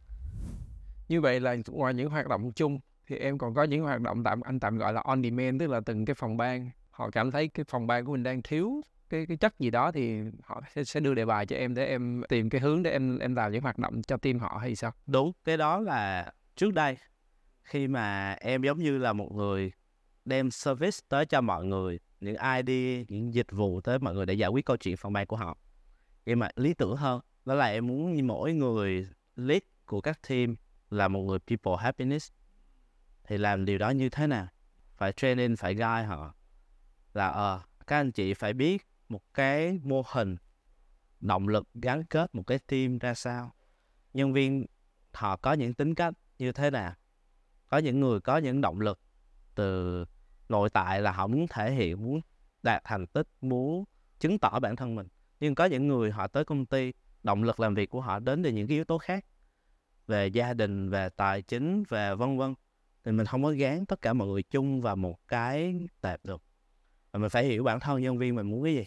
[1.08, 4.24] như vậy là ngoài những hoạt động chung thì em còn có những hoạt động
[4.24, 7.30] tạm anh tạm gọi là on demand tức là từng cái phòng ban họ cảm
[7.30, 10.62] thấy cái phòng ban của mình đang thiếu cái cái chất gì đó thì họ
[10.74, 13.34] sẽ, sẽ đưa đề bài cho em để em tìm cái hướng để em em
[13.34, 14.92] làm những hoạt động cho team họ hay sao?
[15.06, 16.96] Đúng cái đó là trước đây
[17.64, 19.72] khi mà em giống như là một người
[20.24, 24.34] đem service tới cho mọi người những idea những dịch vụ tới mọi người để
[24.34, 25.58] giải quyết câu chuyện phòng ban của họ.
[26.26, 30.28] Nhưng mà lý tưởng hơn đó là em muốn như mỗi người lead của các
[30.28, 30.56] team
[30.90, 32.32] là một người people happiness
[33.24, 34.46] thì làm điều đó như thế nào?
[34.96, 36.34] Phải training phải guide họ.
[37.14, 40.36] Là ờ uh, các anh chị phải biết một cái mô hình
[41.20, 43.52] động lực gắn kết một cái team ra sao.
[44.14, 44.66] Nhân viên
[45.12, 46.92] họ có những tính cách như thế nào?
[47.68, 49.00] Có những người có những động lực
[49.54, 50.04] từ
[50.48, 52.20] nội tại là họ muốn thể hiện muốn
[52.62, 53.84] đạt thành tích muốn
[54.18, 55.08] chứng tỏ bản thân mình.
[55.40, 58.42] Nhưng có những người họ tới công ty động lực làm việc của họ đến
[58.42, 59.24] từ những cái yếu tố khác
[60.06, 62.54] về gia đình, về tài chính, về vân vân.
[63.04, 66.42] Thì mình không có gán tất cả mọi người chung vào một cái tệp được.
[67.12, 68.84] Và mình phải hiểu bản thân nhân viên mình muốn cái gì.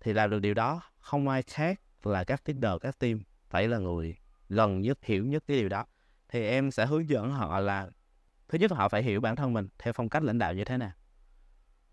[0.00, 3.78] Thì làm được điều đó, không ai khác là các leader, các team phải là
[3.78, 4.16] người
[4.48, 5.86] gần nhất, hiểu nhất cái điều đó.
[6.28, 7.90] Thì em sẽ hướng dẫn họ là,
[8.48, 10.64] thứ nhất là họ phải hiểu bản thân mình theo phong cách lãnh đạo như
[10.64, 10.92] thế nào.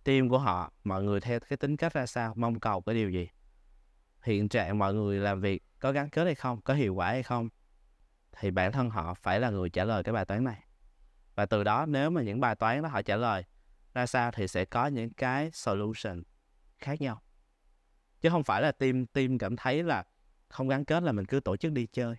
[0.04, 3.10] Team của họ, mọi người theo cái tính cách ra sao, mong cầu cái điều
[3.10, 3.28] gì.
[4.22, 7.24] Hiện trạng mọi người làm việc có gắn kết hay không, có hiệu quả hay
[7.24, 7.50] không
[8.32, 10.64] thì bản thân họ phải là người trả lời cái bài toán này.
[11.36, 13.44] Và từ đó nếu mà những bài toán đó họ trả lời
[13.94, 16.24] ra sao thì sẽ có những cái solution
[16.78, 17.22] khác nhau.
[18.22, 20.04] Chứ không phải là team team cảm thấy là
[20.50, 22.16] không gắn kết là mình cứ tổ chức đi chơi.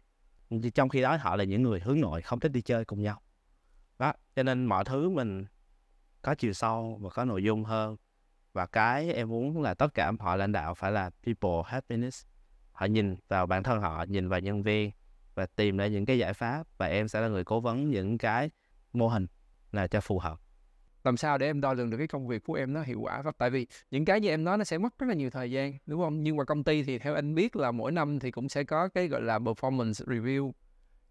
[0.74, 3.22] Trong khi đó họ là những người hướng nội không thích đi chơi cùng nhau.
[3.98, 5.46] Đó, cho nên mọi thứ mình
[6.22, 7.96] có chiều sâu và có nội dung hơn.
[8.52, 12.26] Và cái em muốn là tất cả họ lãnh đạo phải là people happiness.
[12.72, 14.90] Họ nhìn vào bản thân họ, nhìn vào nhân viên
[15.34, 18.18] và tìm ra những cái giải pháp và em sẽ là người cố vấn những
[18.18, 18.50] cái
[18.92, 19.26] mô hình
[19.72, 20.40] là cho phù hợp.
[21.04, 23.22] Làm sao để em đo lường được cái công việc của em nó hiệu quả
[23.38, 25.72] tại vì những cái như em nói nó sẽ mất rất là nhiều thời gian
[25.86, 26.22] đúng không?
[26.22, 28.88] Nhưng mà công ty thì theo anh biết là mỗi năm thì cũng sẽ có
[28.88, 30.52] cái gọi là performance review.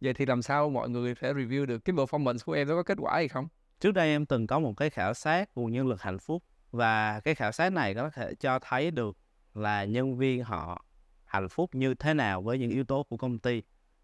[0.01, 2.83] Vậy thì làm sao mọi người sẽ review được cái performance của em nó có
[2.83, 3.47] kết quả hay không?
[3.79, 7.19] Trước đây em từng có một cái khảo sát nguồn nhân lực hạnh phúc và
[7.19, 9.17] cái khảo sát này có thể cho thấy được
[9.53, 10.85] là nhân viên họ
[11.25, 13.61] hạnh phúc như thế nào với những yếu tố của công ty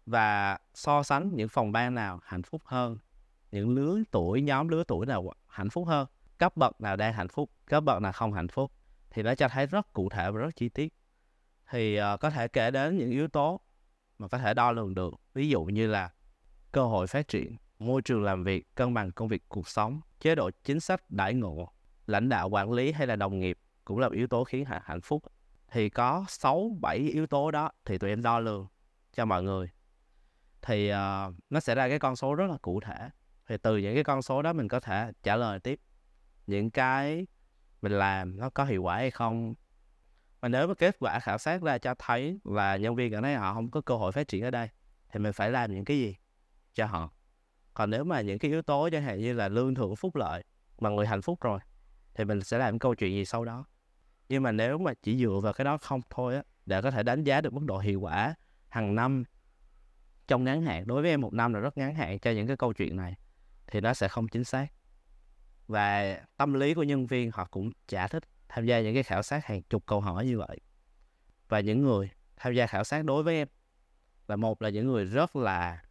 [0.08, 2.98] và so sánh những phòng ban nào hạnh phúc hơn
[3.52, 6.06] những lứa tuổi nhóm lứa tuổi nào hạnh phúc hơn
[6.38, 8.72] cấp bậc nào đang hạnh phúc cấp bậc nào không hạnh phúc
[9.10, 10.94] thì nó cho thấy rất cụ thể và rất chi tiết.
[11.70, 13.60] Thì uh, có thể kể đến những yếu tố
[14.18, 15.14] mà có thể đo lường được.
[15.34, 16.10] Ví dụ như là
[16.72, 20.34] cơ hội phát triển môi trường làm việc cân bằng công việc cuộc sống chế
[20.34, 21.72] độ chính sách đãi ngộ
[22.06, 25.22] lãnh đạo quản lý hay là đồng nghiệp cũng là yếu tố khiến hạnh phúc.
[25.70, 28.66] Thì có 6 7 yếu tố đó thì tụi em đo lường
[29.12, 29.70] cho mọi người
[30.62, 33.10] thì uh, nó sẽ ra cái con số rất là cụ thể.
[33.46, 35.80] Thì từ những cái con số đó mình có thể trả lời tiếp
[36.46, 37.26] những cái
[37.82, 39.54] mình làm nó có hiệu quả hay không.
[40.42, 43.34] Mà nếu mà kết quả khảo sát ra cho thấy là nhân viên ở đây
[43.34, 44.68] họ không có cơ hội phát triển ở đây
[45.12, 46.16] thì mình phải làm những cái gì
[46.74, 47.10] cho họ?
[47.74, 50.44] Còn nếu mà những cái yếu tố chẳng hạn như là lương thưởng phúc lợi
[50.78, 51.60] mà người hạnh phúc rồi
[52.14, 53.64] thì mình sẽ làm câu chuyện gì sau đó?
[54.28, 57.02] Nhưng mà nếu mà chỉ dựa vào cái đó không thôi á để có thể
[57.02, 58.34] đánh giá được mức độ hiệu quả
[58.68, 59.24] hàng năm
[60.28, 62.56] trong ngắn hạn, đối với em một năm là rất ngắn hạn cho những cái
[62.56, 63.14] câu chuyện này,
[63.66, 64.66] thì nó sẽ không chính xác.
[65.66, 69.22] Và tâm lý của nhân viên họ cũng chả thích tham gia những cái khảo
[69.22, 70.58] sát hàng chục câu hỏi như vậy.
[71.48, 73.48] Và những người tham gia khảo sát đối với em
[74.28, 75.82] là một là những người rất là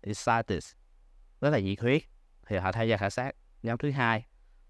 [0.00, 0.72] excited,
[1.40, 2.02] rất là nhiệt huyết,
[2.46, 3.36] thì họ tham gia khảo sát.
[3.62, 4.26] Nhóm thứ hai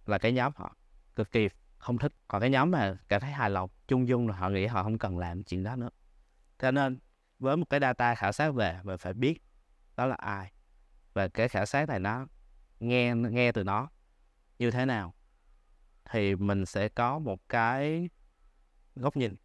[0.07, 0.77] là cái nhóm họ
[1.17, 1.49] cực kỳ
[1.79, 2.13] không thích.
[2.29, 4.99] Còn cái nhóm mà cảm thấy hài lòng, chung dung là họ nghĩ họ không
[4.99, 5.91] cần làm chuyện đó nữa.
[6.59, 6.99] Cho nên
[7.39, 9.43] với một cái data khảo sát về mình phải biết
[9.97, 10.53] đó là ai.
[11.13, 12.27] Và cái khảo sát này nó
[12.81, 13.89] nghe nghe từ nó
[14.59, 15.15] như thế nào
[16.11, 18.09] thì mình sẽ có một cái
[18.97, 19.37] góc nhìn.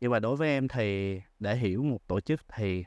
[0.00, 2.84] Nhưng mà đối với em thì để hiểu một tổ chức thì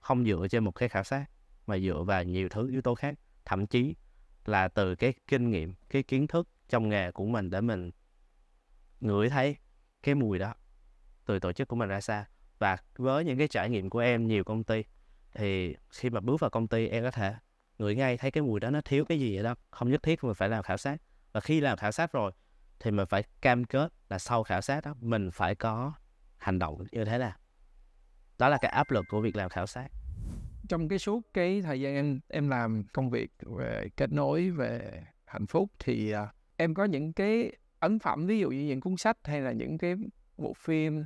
[0.00, 1.24] không dựa trên một cái khảo sát,
[1.66, 3.14] mà dựa vào nhiều thứ, yếu tố khác.
[3.44, 3.94] Thậm chí
[4.44, 7.90] là từ cái kinh nghiệm, cái kiến thức trong nghề của mình để mình
[9.00, 9.56] ngửi thấy
[10.02, 10.54] cái mùi đó
[11.26, 12.24] từ tổ chức của mình ra sao
[12.58, 14.84] và với những cái trải nghiệm của em nhiều công ty
[15.34, 17.34] thì khi mà bước vào công ty em có thể
[17.78, 20.24] ngửi ngay thấy cái mùi đó nó thiếu cái gì vậy đó không nhất thiết
[20.24, 20.96] mình phải làm khảo sát.
[21.32, 22.32] Và khi làm khảo sát rồi
[22.80, 25.92] thì mình phải cam kết là sau khảo sát đó mình phải có
[26.36, 27.32] hành động như thế nào.
[28.38, 29.88] Đó là cái áp lực của việc làm khảo sát.
[30.68, 35.02] Trong cái suốt cái thời gian em em làm công việc về kết nối về
[35.24, 36.18] hạnh phúc thì uh,
[36.56, 39.78] em có những cái ấn phẩm ví dụ như những cuốn sách hay là những
[39.78, 39.94] cái
[40.36, 41.04] bộ phim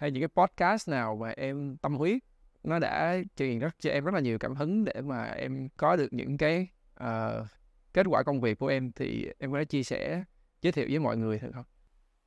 [0.00, 2.18] hay những cái podcast nào mà em tâm huyết
[2.62, 5.96] nó đã truyền rất cho em rất là nhiều cảm hứng để mà em có
[5.96, 6.68] được những cái
[7.04, 7.46] uh,
[7.92, 10.24] kết quả công việc của em thì em có thể chia sẻ
[10.62, 11.64] giới thiệu với mọi người được không?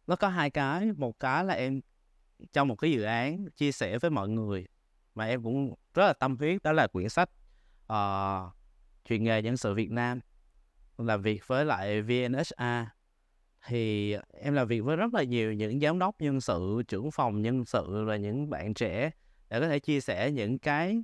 [0.07, 1.81] Nó có hai cái, một cái là em
[2.53, 4.65] trong một cái dự án chia sẻ với mọi người
[5.15, 7.29] mà em cũng rất là tâm huyết đó là quyển sách
[7.93, 8.53] uh,
[9.05, 10.19] chuyện nghề nhân sự Việt Nam
[10.97, 12.87] làm việc với lại VNHA
[13.67, 17.41] thì em làm việc với rất là nhiều những giám đốc, nhân sự, trưởng phòng
[17.41, 19.11] nhân sự và những bạn trẻ
[19.49, 21.03] để có thể chia sẻ những cái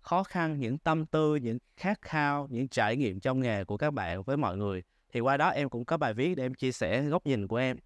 [0.00, 3.90] khó khăn, những tâm tư, những khát khao, những trải nghiệm trong nghề của các
[3.90, 4.82] bạn với mọi người.
[5.12, 7.56] Thì qua đó em cũng có bài viết để em chia sẻ góc nhìn của
[7.56, 7.76] em.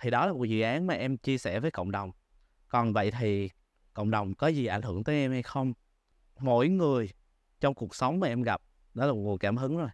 [0.00, 2.12] Thì đó là một dự án mà em chia sẻ với cộng đồng.
[2.68, 3.50] Còn vậy thì
[3.94, 5.72] cộng đồng có gì ảnh hưởng tới em hay không?
[6.38, 7.10] Mỗi người
[7.60, 8.62] trong cuộc sống mà em gặp,
[8.94, 9.88] đó là một nguồn cảm hứng rồi,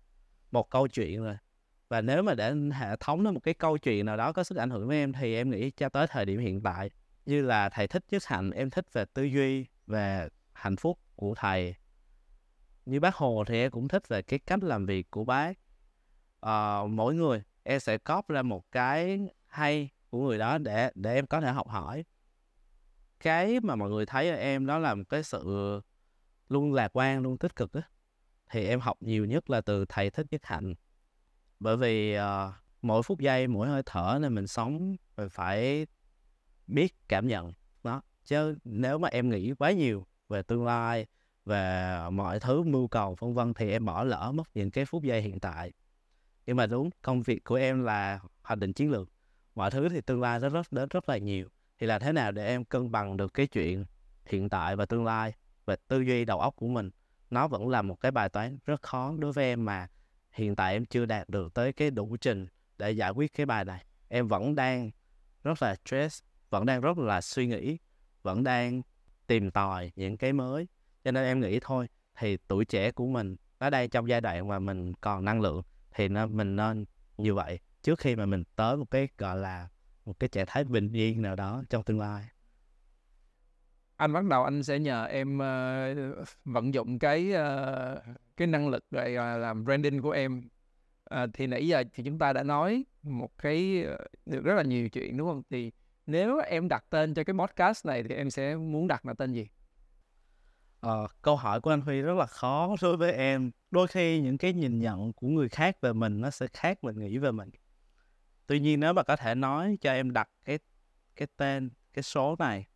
[0.50, 1.36] một câu chuyện rồi
[1.90, 4.58] và nếu mà để hệ thống nó một cái câu chuyện nào đó có sức
[4.58, 6.90] ảnh hưởng với em thì em nghĩ cho tới thời điểm hiện tại
[7.26, 11.34] như là thầy thích nhất hạnh em thích về tư duy về hạnh phúc của
[11.34, 11.74] thầy.
[12.86, 15.58] Như bác hồ thì em cũng thích về cái cách làm việc của bác.
[16.40, 21.14] À, mỗi người em sẽ cóp ra một cái hay của người đó để để
[21.14, 22.04] em có thể học hỏi.
[23.20, 25.80] Cái mà mọi người thấy ở em đó là một cái sự
[26.48, 27.82] luôn lạc quan luôn tích cực á.
[28.50, 30.74] Thì em học nhiều nhất là từ thầy thích nhất hạnh
[31.60, 32.22] bởi vì uh,
[32.82, 35.86] mỗi phút giây mỗi hơi thở nên mình sống mình phải
[36.66, 37.52] biết cảm nhận
[37.84, 38.02] đó.
[38.24, 41.06] Chứ nếu mà em nghĩ quá nhiều về tương lai
[41.44, 45.02] về mọi thứ mưu cầu vân vân thì em bỏ lỡ mất những cái phút
[45.02, 45.72] giây hiện tại.
[46.46, 49.08] Nhưng mà đúng công việc của em là hoạch định chiến lược.
[49.54, 51.48] Mọi thứ thì tương lai rất rất đến rất là nhiều.
[51.78, 53.84] Thì là thế nào để em cân bằng được cái chuyện
[54.26, 56.90] hiện tại và tương lai và tư duy đầu óc của mình?
[57.30, 59.88] Nó vẫn là một cái bài toán rất khó đối với em mà
[60.32, 62.46] hiện tại em chưa đạt được tới cái đủ trình
[62.78, 63.84] để giải quyết cái bài này.
[64.08, 64.90] Em vẫn đang
[65.44, 67.78] rất là stress vẫn đang rất là suy nghĩ
[68.22, 68.82] vẫn đang
[69.26, 70.68] tìm tòi những cái mới.
[71.04, 71.88] Cho nên em nghĩ thôi
[72.18, 75.62] thì tuổi trẻ của mình ở đây trong giai đoạn mà mình còn năng lượng
[75.94, 76.84] thì nó mình nên
[77.18, 79.68] như vậy trước khi mà mình tới một cái gọi là
[80.04, 82.24] một cái trạng thái bình yên nào đó trong tương lai.
[83.96, 88.02] Anh bắt đầu anh sẽ nhờ em uh, vận dụng cái uh,
[88.40, 90.48] cái năng lực về làm branding của em
[91.04, 94.62] à, thì nãy giờ thì chúng ta đã nói một cái ờ, được rất là
[94.62, 95.70] nhiều chuyện đúng không thì
[96.06, 99.32] nếu em đặt tên cho cái podcast này thì em sẽ muốn đặt là tên
[99.32, 99.48] gì
[100.80, 103.50] Ờ, câu hỏi của anh Huy rất là khó đối với em.
[103.70, 106.98] Đôi khi những cái nhìn nhận của người khác về mình nó sẽ khác mình
[106.98, 107.50] nghĩ về mình.
[108.46, 110.58] Tuy nhiên nếu mà có thể nói cho em đặt cái
[111.16, 112.66] cái tên, cái số này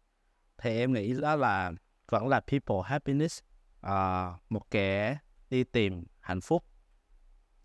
[0.59, 1.73] thì em nghĩ đó là
[2.09, 3.43] vẫn là people happiness.
[3.81, 5.19] Ờ, một kẻ
[5.55, 6.65] đi tìm hạnh phúc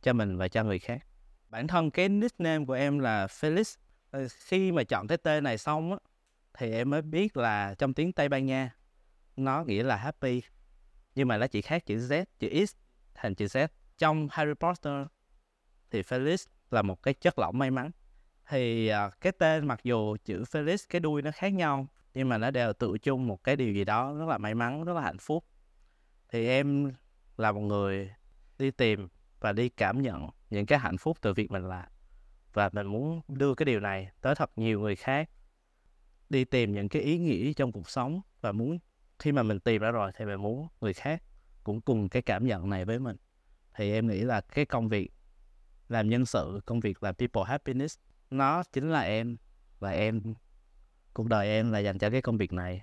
[0.01, 1.05] cho mình và cho người khác.
[1.49, 3.77] Bản thân cái nickname của em là Felix.
[4.11, 5.97] Ờ, khi mà chọn cái tên này xong á
[6.53, 8.75] thì em mới biết là trong tiếng Tây Ban Nha
[9.35, 10.41] nó nghĩa là happy
[11.15, 12.75] nhưng mà nó chỉ khác chữ Z chữ X
[13.15, 15.07] thành chữ Z trong Harry Potter
[15.91, 17.91] thì Felix là một cái chất lỏng may mắn
[18.47, 22.37] thì uh, cái tên mặc dù chữ Felix cái đuôi nó khác nhau nhưng mà
[22.37, 25.01] nó đều tự chung một cái điều gì đó rất là may mắn rất là
[25.01, 25.45] hạnh phúc
[26.29, 26.93] thì em
[27.39, 28.11] là một người
[28.57, 29.07] đi tìm
[29.39, 31.85] và đi cảm nhận những cái hạnh phúc từ việc mình làm.
[32.53, 35.29] Và mình muốn đưa cái điều này tới thật nhiều người khác,
[36.29, 38.21] đi tìm những cái ý nghĩa trong cuộc sống.
[38.41, 38.79] Và muốn,
[39.19, 41.23] khi mà mình tìm ra rồi thì mình muốn người khác
[41.63, 43.17] cũng cùng cái cảm nhận này với mình.
[43.75, 45.11] Thì em nghĩ là cái công việc
[45.89, 47.99] làm nhân sự, công việc làm people happiness,
[48.29, 49.37] nó chính là em.
[49.79, 50.33] Và em,
[51.13, 52.81] cuộc đời em là dành cho cái công việc này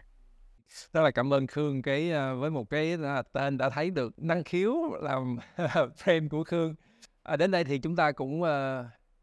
[0.93, 4.19] rất là cảm ơn Khương cái uh, với một cái uh, tên đã thấy được
[4.19, 5.37] năng khiếu làm
[6.05, 6.75] frame của Khương.
[7.23, 8.49] À, đến đây thì chúng ta cũng uh,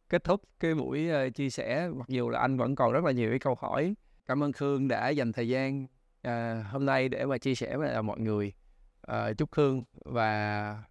[0.10, 1.90] kết thúc cái buổi uh, chia sẻ.
[1.96, 3.94] Mặc dù là anh vẫn còn rất là nhiều cái câu hỏi.
[4.26, 5.86] Cảm ơn Khương đã dành thời gian
[6.28, 6.32] uh,
[6.72, 8.54] hôm nay để mà chia sẻ với mọi người.
[9.12, 10.84] Uh, chúc Khương và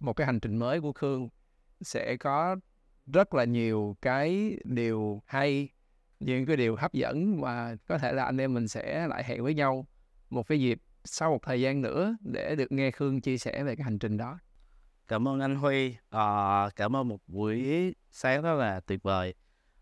[0.00, 1.28] một cái hành trình mới của Khương
[1.80, 2.56] sẽ có
[3.06, 5.68] rất là nhiều cái điều hay
[6.20, 9.42] những cái điều hấp dẫn và có thể là anh em mình sẽ lại hẹn
[9.42, 9.86] với nhau
[10.30, 13.76] một cái dịp sau một thời gian nữa để được nghe Khương chia sẻ về
[13.76, 14.38] cái hành trình đó.
[15.08, 19.34] Cảm ơn anh Huy, à, cảm ơn một buổi sáng rất là tuyệt vời.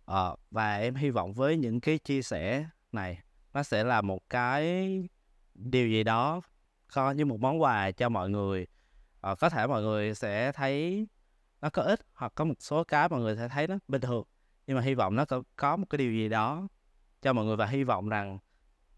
[0.06, 3.18] À, và em hy vọng với những cái chia sẻ này
[3.54, 5.02] nó sẽ là một cái
[5.54, 6.40] điều gì đó
[6.94, 8.66] coi như một món quà cho mọi người.
[9.20, 11.06] À, có thể mọi người sẽ thấy
[11.60, 14.24] nó có ích hoặc có một số cái mọi người sẽ thấy nó bình thường
[14.68, 16.68] nhưng mà hy vọng nó có, có một cái điều gì đó
[17.22, 18.38] cho mọi người và hy vọng rằng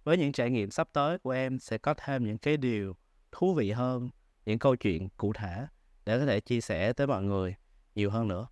[0.04, 2.96] với những trải nghiệm sắp tới của em sẽ có thêm những cái điều
[3.32, 4.10] thú vị hơn
[4.46, 5.66] những câu chuyện cụ thể
[6.06, 7.54] để có thể chia sẻ tới mọi người
[7.94, 8.46] nhiều hơn nữa.